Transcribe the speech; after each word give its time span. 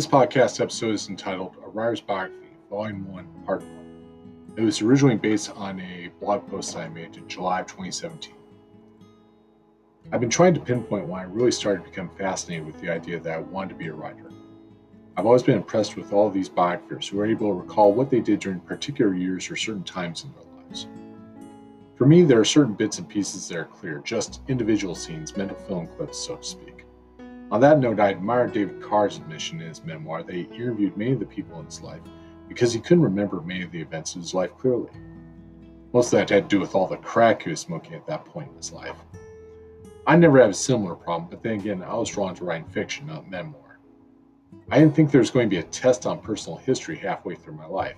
This 0.00 0.06
podcast 0.06 0.62
episode 0.62 0.94
is 0.94 1.10
entitled 1.10 1.56
A 1.62 1.68
Writer's 1.68 2.00
Biography, 2.00 2.56
Volume 2.70 3.06
1, 3.12 3.26
Part 3.44 3.60
1. 3.60 4.54
It 4.56 4.62
was 4.62 4.80
originally 4.80 5.16
based 5.16 5.50
on 5.50 5.78
a 5.78 6.08
blog 6.20 6.48
post 6.48 6.74
I 6.74 6.88
made 6.88 7.18
in 7.18 7.28
July 7.28 7.60
of 7.60 7.66
2017. 7.66 8.32
I've 10.10 10.20
been 10.20 10.30
trying 10.30 10.54
to 10.54 10.60
pinpoint 10.60 11.06
when 11.06 11.20
I 11.20 11.24
really 11.24 11.52
started 11.52 11.84
to 11.84 11.90
become 11.90 12.08
fascinated 12.16 12.64
with 12.64 12.80
the 12.80 12.88
idea 12.88 13.20
that 13.20 13.30
I 13.30 13.40
wanted 13.40 13.68
to 13.68 13.74
be 13.74 13.88
a 13.88 13.92
writer. 13.92 14.30
I've 15.18 15.26
always 15.26 15.42
been 15.42 15.58
impressed 15.58 15.96
with 15.96 16.14
all 16.14 16.30
these 16.30 16.48
biographers 16.48 17.06
who 17.06 17.20
are 17.20 17.26
able 17.26 17.48
to 17.48 17.60
recall 17.60 17.92
what 17.92 18.08
they 18.08 18.20
did 18.20 18.40
during 18.40 18.60
particular 18.60 19.12
years 19.12 19.50
or 19.50 19.56
certain 19.56 19.84
times 19.84 20.24
in 20.24 20.32
their 20.32 20.64
lives. 20.64 20.86
For 21.96 22.06
me, 22.06 22.22
there 22.22 22.40
are 22.40 22.44
certain 22.46 22.72
bits 22.72 22.96
and 22.96 23.06
pieces 23.06 23.48
that 23.48 23.58
are 23.58 23.64
clear, 23.66 24.00
just 24.02 24.40
individual 24.48 24.94
scenes, 24.94 25.36
mental 25.36 25.58
film 25.58 25.88
clips, 25.88 26.16
so 26.16 26.36
to 26.36 26.42
speak. 26.42 26.79
On 27.50 27.60
that 27.60 27.80
note, 27.80 27.98
I 27.98 28.10
admire 28.10 28.46
David 28.46 28.80
Carr's 28.80 29.16
admission 29.16 29.60
in 29.60 29.68
his 29.68 29.82
memoir 29.82 30.22
that 30.22 30.34
he 30.34 30.42
interviewed 30.42 30.96
many 30.96 31.12
of 31.12 31.18
the 31.18 31.26
people 31.26 31.58
in 31.58 31.66
his 31.66 31.80
life 31.80 32.00
because 32.48 32.72
he 32.72 32.80
couldn't 32.80 33.02
remember 33.02 33.40
many 33.40 33.62
of 33.62 33.72
the 33.72 33.80
events 33.80 34.14
of 34.14 34.22
his 34.22 34.34
life 34.34 34.56
clearly. 34.56 34.90
Most 35.92 36.12
of 36.12 36.18
that 36.20 36.30
had 36.30 36.48
to 36.48 36.56
do 36.56 36.60
with 36.60 36.76
all 36.76 36.86
the 36.86 36.96
crack 36.98 37.42
he 37.42 37.50
was 37.50 37.60
smoking 37.60 37.94
at 37.94 38.06
that 38.06 38.24
point 38.24 38.50
in 38.50 38.56
his 38.56 38.72
life. 38.72 38.96
I 40.06 40.16
never 40.16 40.40
had 40.40 40.50
a 40.50 40.54
similar 40.54 40.94
problem, 40.94 41.28
but 41.28 41.42
then 41.42 41.58
again, 41.58 41.82
I 41.82 41.94
was 41.94 42.10
drawn 42.10 42.34
to 42.36 42.44
writing 42.44 42.68
fiction, 42.68 43.06
not 43.06 43.28
memoir. 43.28 43.78
I 44.70 44.78
didn't 44.78 44.94
think 44.94 45.10
there 45.10 45.20
was 45.20 45.30
going 45.30 45.50
to 45.50 45.54
be 45.54 45.60
a 45.60 45.64
test 45.64 46.06
on 46.06 46.20
personal 46.20 46.58
history 46.58 46.96
halfway 46.96 47.34
through 47.34 47.54
my 47.54 47.66
life. 47.66 47.96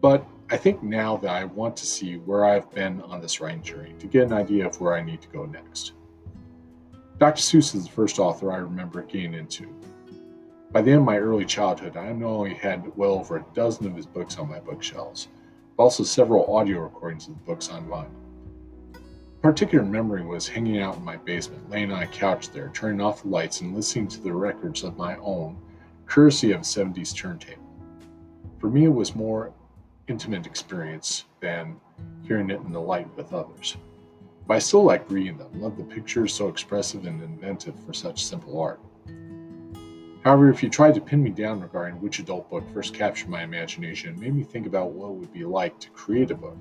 But 0.00 0.26
I 0.50 0.56
think 0.56 0.82
now 0.82 1.16
that 1.18 1.30
I 1.30 1.44
want 1.44 1.76
to 1.76 1.86
see 1.86 2.16
where 2.16 2.44
I've 2.44 2.70
been 2.72 3.00
on 3.02 3.20
this 3.20 3.40
writing 3.40 3.62
journey 3.62 3.94
to 4.00 4.06
get 4.08 4.24
an 4.24 4.32
idea 4.32 4.66
of 4.66 4.80
where 4.80 4.94
I 4.94 5.02
need 5.02 5.22
to 5.22 5.28
go 5.28 5.46
next. 5.46 5.92
Dr. 7.22 7.40
Seuss 7.40 7.72
is 7.76 7.84
the 7.84 7.92
first 7.92 8.18
author 8.18 8.50
I 8.50 8.56
remember 8.56 9.00
getting 9.02 9.34
into. 9.34 9.72
By 10.72 10.82
the 10.82 10.90
end 10.90 11.02
of 11.02 11.06
my 11.06 11.18
early 11.18 11.44
childhood, 11.44 11.96
I 11.96 12.10
not 12.10 12.26
only 12.26 12.54
had 12.54 12.96
well 12.96 13.12
over 13.12 13.36
a 13.36 13.46
dozen 13.54 13.86
of 13.86 13.94
his 13.94 14.06
books 14.06 14.38
on 14.38 14.50
my 14.50 14.58
bookshelves, 14.58 15.28
but 15.76 15.84
also 15.84 16.02
several 16.02 16.52
audio 16.52 16.80
recordings 16.80 17.28
of 17.28 17.34
the 17.34 17.40
books 17.42 17.68
on 17.68 17.86
vinyl. 17.86 18.10
A 18.96 19.40
particular 19.40 19.84
memory 19.84 20.24
was 20.24 20.48
hanging 20.48 20.80
out 20.80 20.96
in 20.96 21.04
my 21.04 21.16
basement, 21.16 21.70
laying 21.70 21.92
on 21.92 22.02
a 22.02 22.08
couch 22.08 22.50
there, 22.50 22.72
turning 22.74 23.00
off 23.00 23.22
the 23.22 23.28
lights 23.28 23.60
and 23.60 23.72
listening 23.72 24.08
to 24.08 24.20
the 24.20 24.32
records 24.32 24.82
of 24.82 24.96
my 24.96 25.16
own, 25.18 25.56
courtesy 26.06 26.50
of 26.50 26.62
a 26.62 26.64
70s 26.64 27.14
turntable. 27.14 27.62
For 28.58 28.68
me, 28.68 28.86
it 28.86 28.92
was 28.92 29.14
more 29.14 29.52
intimate 30.08 30.44
experience 30.44 31.26
than 31.38 31.80
hearing 32.24 32.50
it 32.50 32.62
in 32.62 32.72
the 32.72 32.80
light 32.80 33.06
with 33.16 33.32
others. 33.32 33.76
But 34.46 34.54
I 34.54 34.58
still 34.58 34.84
like 34.84 35.10
reading 35.10 35.38
them, 35.38 35.60
love 35.60 35.76
the 35.76 35.84
pictures 35.84 36.34
so 36.34 36.48
expressive 36.48 37.06
and 37.06 37.22
inventive 37.22 37.74
for 37.86 37.92
such 37.92 38.24
simple 38.24 38.60
art. 38.60 38.80
However, 40.24 40.50
if 40.50 40.62
you 40.62 40.70
tried 40.70 40.94
to 40.94 41.00
pin 41.00 41.22
me 41.22 41.30
down 41.30 41.60
regarding 41.60 42.00
which 42.00 42.20
adult 42.20 42.48
book 42.48 42.64
first 42.72 42.94
captured 42.94 43.28
my 43.28 43.42
imagination, 43.42 44.10
and 44.10 44.20
made 44.20 44.34
me 44.34 44.44
think 44.44 44.66
about 44.66 44.92
what 44.92 45.08
it 45.08 45.14
would 45.14 45.32
be 45.32 45.44
like 45.44 45.78
to 45.80 45.90
create 45.90 46.30
a 46.30 46.34
book. 46.34 46.58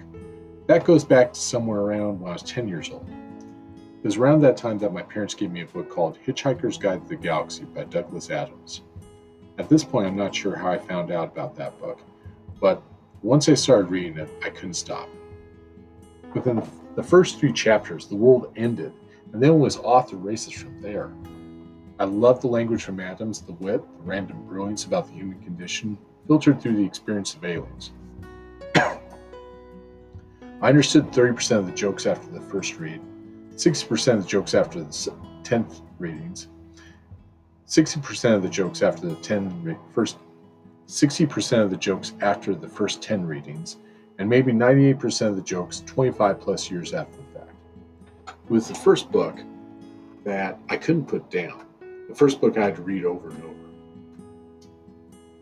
That 0.68 0.84
goes 0.84 1.04
back 1.04 1.34
to 1.34 1.40
somewhere 1.40 1.82
around 1.82 2.20
when 2.20 2.30
I 2.30 2.34
was 2.34 2.44
10 2.44 2.68
years 2.68 2.90
old. 2.90 3.08
It 3.10 4.06
was 4.06 4.18
around 4.18 4.42
that 4.42 4.58
time 4.58 4.80
that 4.80 4.94
my 4.94 5.04
parents 5.04 5.36
gave 5.36 5.52
me 5.52 5.62
a 5.62 5.66
book 5.68 5.90
called 5.90 6.18
Hitchhiker's 6.26 6.78
Guide 6.78 7.04
to 7.04 7.10
the 7.10 7.16
Galaxy 7.16 7.66
by 7.66 7.84
Douglas 7.84 8.32
Adams. 8.32 8.82
At 9.60 9.70
this 9.70 9.84
point, 9.84 10.08
I'm 10.08 10.16
not 10.16 10.34
sure 10.34 10.56
how 10.56 10.72
I 10.72 10.80
found 10.80 11.12
out 11.12 11.32
about 11.32 11.56
that 11.58 11.80
book, 11.80 12.00
but 12.60 12.82
once 13.22 13.48
I 13.48 13.54
started 13.54 13.92
reading 13.92 14.18
it, 14.18 14.30
I 14.44 14.50
couldn't 14.50 14.74
stop. 14.74 15.08
Within 16.34 16.56
the 16.56 16.68
first 17.04 17.40
three 17.40 17.54
chapters, 17.54 18.08
the 18.08 18.16
world 18.16 18.52
ended, 18.56 18.94
and 19.34 19.42
then 19.42 19.60
was 19.60 19.78
off 19.78 20.10
the 20.10 20.18
races 20.18 20.54
from 20.54 20.82
there. 20.82 21.12
I 22.00 22.06
loved 22.06 22.42
the 22.42 22.48
language 22.48 22.84
from 22.84 23.00
Adams, 23.00 23.42
the 23.42 23.54
wit, 23.54 23.82
the 23.98 24.04
random 24.04 24.46
brilliance 24.48 24.86
about 24.86 25.08
the 25.08 25.14
human 25.14 25.42
condition, 25.42 25.98
filtered 26.28 26.62
through 26.62 26.76
the 26.76 26.86
experience 26.86 27.34
of 27.34 27.46
aliens. 27.46 27.92
I 28.76 30.70
understood 30.70 31.12
30% 31.12 31.58
of 31.58 31.66
the 31.66 31.72
jokes 31.72 32.06
after 32.06 32.30
the 32.32 32.42
first 32.42 32.78
read, 32.78 33.02
60% 33.56 34.14
of 34.14 34.24
the 34.24 34.28
jokes 34.28 34.54
after 34.54 34.80
the 34.84 35.14
10th 35.44 35.82
readings, 35.98 36.48
60% 37.68 38.36
of 38.36 38.44
the 38.44 38.50
jokes 38.50 38.82
after 38.82 39.08
the 39.08 39.16
10 39.16 39.64
re- 39.64 39.78
first 39.94 40.18
60% 40.88 41.64
of 41.64 41.70
the 41.70 41.78
jokes 41.78 42.14
after 42.20 42.54
the 42.54 42.68
first 42.68 43.02
10 43.02 43.26
readings, 43.26 43.78
and 44.22 44.30
maybe 44.30 44.54
98% 44.54 45.30
of 45.30 45.36
the 45.36 45.42
jokes 45.42 45.82
25 45.88 46.40
plus 46.40 46.70
years 46.70 46.94
after 46.94 47.18
the 47.18 47.40
fact. 47.40 47.56
It 48.28 48.52
was 48.52 48.68
the 48.68 48.76
first 48.76 49.12
book 49.12 49.40
that 50.24 50.60
I 50.70 50.78
couldn't 50.78 51.08
put 51.08 51.32
down, 51.32 51.66
the 52.08 52.14
first 52.14 52.40
book 52.40 52.56
I 52.56 52.66
had 52.66 52.76
to 52.76 52.84
read 52.84 53.04
over 53.04 53.32
and 53.32 53.44
over. 53.44 53.56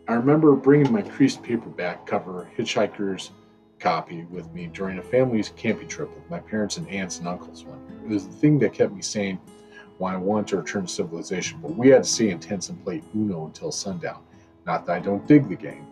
I 0.08 0.14
remember 0.14 0.56
bringing 0.56 0.90
my 0.90 1.02
creased 1.02 1.42
paperback 1.42 2.06
cover 2.06 2.50
Hitchhiker's 2.56 3.32
copy 3.80 4.24
with 4.30 4.50
me 4.54 4.68
during 4.68 4.96
a 4.96 5.02
family's 5.02 5.50
camping 5.50 5.86
trip 5.86 6.08
with 6.14 6.30
my 6.30 6.40
parents 6.40 6.78
and 6.78 6.88
aunts 6.88 7.18
and 7.18 7.28
uncles 7.28 7.64
one 7.64 7.86
year. 7.86 7.98
It 8.02 8.08
was 8.08 8.28
the 8.28 8.32
thing 8.32 8.58
that 8.60 8.72
kept 8.72 8.94
me 8.94 9.02
sane 9.02 9.38
when 9.98 10.14
I 10.14 10.16
wanted 10.16 10.48
to 10.48 10.56
return 10.56 10.86
to 10.86 10.88
civilization, 10.88 11.58
but 11.60 11.76
we 11.76 11.88
had 11.88 12.04
to 12.04 12.08
stay 12.08 12.30
in 12.30 12.40
tents 12.40 12.70
and 12.70 12.82
play 12.82 13.02
Uno 13.14 13.44
until 13.44 13.72
sundown. 13.72 14.22
Not 14.64 14.86
that 14.86 14.96
I 14.96 15.00
don't 15.00 15.26
dig 15.26 15.50
the 15.50 15.54
game, 15.54 15.86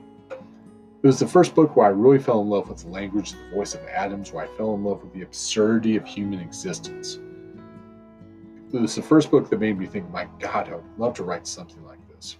it 1.02 1.06
was 1.06 1.20
the 1.20 1.26
first 1.28 1.54
book 1.54 1.76
where 1.76 1.86
I 1.86 1.90
really 1.90 2.18
fell 2.18 2.40
in 2.40 2.48
love 2.48 2.68
with 2.68 2.82
the 2.82 2.88
language, 2.88 3.32
the 3.32 3.54
voice 3.54 3.74
of 3.74 3.84
Adams, 3.86 4.32
where 4.32 4.44
I 4.44 4.56
fell 4.56 4.74
in 4.74 4.82
love 4.82 5.02
with 5.02 5.12
the 5.12 5.22
absurdity 5.22 5.96
of 5.96 6.04
human 6.04 6.40
existence. 6.40 7.20
It 8.72 8.80
was 8.80 8.96
the 8.96 9.02
first 9.02 9.30
book 9.30 9.48
that 9.48 9.60
made 9.60 9.78
me 9.78 9.86
think, 9.86 10.10
my 10.10 10.26
God, 10.40 10.68
I 10.68 10.74
would 10.74 10.98
love 10.98 11.14
to 11.14 11.22
write 11.22 11.46
something 11.46 11.84
like 11.84 12.00
this. 12.08 12.36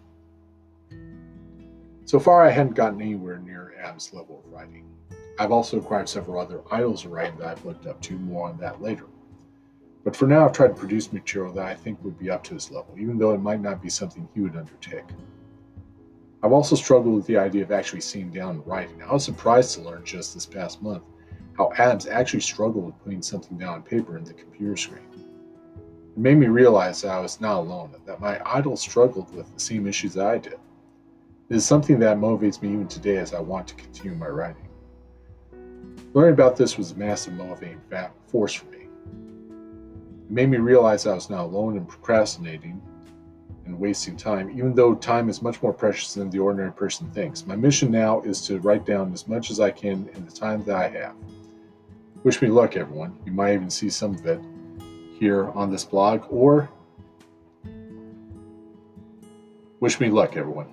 So 2.04 2.18
far, 2.18 2.44
I 2.44 2.50
hadn't 2.50 2.74
gotten 2.74 3.00
anywhere 3.00 3.38
near 3.38 3.74
Adams' 3.80 4.12
level 4.12 4.42
of 4.44 4.52
writing. 4.52 4.86
I've 5.38 5.52
also 5.52 5.78
acquired 5.78 6.08
several 6.08 6.40
other 6.40 6.60
idols 6.72 7.04
of 7.04 7.12
writing 7.12 7.38
that 7.38 7.46
I've 7.46 7.64
looked 7.64 7.86
up 7.86 8.02
to, 8.02 8.18
more 8.18 8.48
on 8.48 8.58
that 8.58 8.82
later. 8.82 9.06
But 10.02 10.16
for 10.16 10.26
now, 10.26 10.44
I've 10.44 10.52
tried 10.52 10.68
to 10.68 10.74
produce 10.74 11.12
material 11.12 11.52
that 11.52 11.66
I 11.66 11.74
think 11.74 12.02
would 12.02 12.18
be 12.18 12.28
up 12.28 12.42
to 12.44 12.54
his 12.54 12.72
level, 12.72 12.94
even 12.98 13.18
though 13.18 13.34
it 13.34 13.40
might 13.40 13.60
not 13.60 13.80
be 13.80 13.88
something 13.88 14.28
he 14.34 14.40
would 14.40 14.56
undertake. 14.56 15.04
I've 16.42 16.52
also 16.52 16.76
struggled 16.76 17.16
with 17.16 17.26
the 17.26 17.36
idea 17.36 17.64
of 17.64 17.72
actually 17.72 18.00
sitting 18.00 18.30
down 18.30 18.56
and 18.56 18.66
writing. 18.66 19.02
I 19.02 19.12
was 19.12 19.24
surprised 19.24 19.74
to 19.74 19.82
learn 19.82 20.04
just 20.04 20.34
this 20.34 20.46
past 20.46 20.80
month 20.82 21.02
how 21.56 21.72
Adams 21.76 22.06
actually 22.06 22.40
struggled 22.40 22.86
with 22.86 23.02
putting 23.02 23.22
something 23.22 23.58
down 23.58 23.74
on 23.74 23.82
paper 23.82 24.16
in 24.16 24.22
the 24.22 24.32
computer 24.32 24.76
screen. 24.76 25.02
It 25.16 26.18
made 26.18 26.38
me 26.38 26.46
realize 26.46 27.02
that 27.02 27.10
I 27.10 27.20
was 27.20 27.40
not 27.40 27.58
alone, 27.58 27.90
that 28.06 28.20
my 28.20 28.40
idol 28.46 28.76
struggled 28.76 29.34
with 29.34 29.52
the 29.52 29.58
same 29.58 29.88
issues 29.88 30.14
that 30.14 30.26
I 30.26 30.38
did. 30.38 30.58
It 31.50 31.56
is 31.56 31.66
something 31.66 31.98
that 31.98 32.18
motivates 32.18 32.62
me 32.62 32.72
even 32.72 32.86
today 32.86 33.16
as 33.16 33.34
I 33.34 33.40
want 33.40 33.66
to 33.68 33.74
continue 33.74 34.16
my 34.16 34.28
writing. 34.28 34.68
Learning 36.14 36.34
about 36.34 36.56
this 36.56 36.78
was 36.78 36.92
a 36.92 36.96
massive 36.96 37.34
motivating 37.34 37.80
force 38.28 38.54
for 38.54 38.66
me. 38.66 38.82
It 38.82 40.30
made 40.30 40.50
me 40.50 40.58
realize 40.58 41.06
I 41.06 41.14
was 41.14 41.30
not 41.30 41.44
alone 41.44 41.76
in 41.76 41.86
procrastinating 41.86 42.80
and 43.68 43.78
wasting 43.78 44.16
time, 44.16 44.50
even 44.50 44.74
though 44.74 44.94
time 44.94 45.28
is 45.28 45.42
much 45.42 45.62
more 45.62 45.72
precious 45.72 46.14
than 46.14 46.30
the 46.30 46.38
ordinary 46.38 46.72
person 46.72 47.08
thinks. 47.10 47.46
My 47.46 47.54
mission 47.54 47.90
now 47.90 48.22
is 48.22 48.40
to 48.46 48.58
write 48.60 48.86
down 48.86 49.12
as 49.12 49.28
much 49.28 49.50
as 49.50 49.60
I 49.60 49.70
can 49.70 50.08
in 50.14 50.24
the 50.24 50.32
time 50.32 50.64
that 50.64 50.74
I 50.74 50.88
have. 50.88 51.14
Wish 52.24 52.40
me 52.40 52.48
luck, 52.48 52.76
everyone. 52.76 53.16
You 53.26 53.32
might 53.32 53.52
even 53.54 53.70
see 53.70 53.90
some 53.90 54.14
of 54.14 54.26
it 54.26 54.40
here 55.18 55.50
on 55.50 55.70
this 55.70 55.84
blog, 55.84 56.22
or 56.30 56.68
wish 59.80 60.00
me 60.00 60.08
luck, 60.08 60.36
everyone. 60.36 60.72